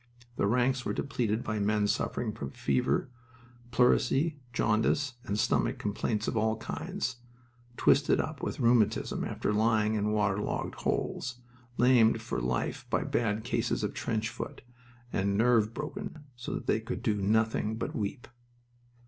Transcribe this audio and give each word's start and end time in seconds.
The 0.35 0.47
ranks 0.47 0.83
were 0.83 0.93
depleted 0.95 1.43
by 1.43 1.59
men 1.59 1.85
suffering 1.85 2.31
from 2.33 2.49
fever, 2.49 3.11
pleurisy, 3.69 4.39
jaundice, 4.51 5.13
and 5.25 5.37
stomach 5.37 5.77
complaints 5.77 6.27
of 6.27 6.35
all 6.35 6.57
kinds, 6.57 7.17
twisted 7.77 8.19
up 8.19 8.41
with 8.41 8.59
rheumatism 8.59 9.23
after 9.23 9.53
lying 9.53 9.93
in 9.93 10.11
waterlogged 10.11 10.73
holes, 10.73 11.37
lamed 11.77 12.19
for 12.19 12.41
life 12.41 12.87
by 12.89 13.03
bad 13.03 13.43
cases 13.43 13.83
of 13.83 13.93
trench 13.93 14.29
foot, 14.29 14.63
and 15.13 15.37
nerve 15.37 15.71
broken 15.71 16.23
so 16.35 16.55
that 16.55 16.65
they 16.65 16.79
could 16.79 17.03
do 17.03 17.13
nothing 17.21 17.75
but 17.75 17.95
weep. 17.95 18.27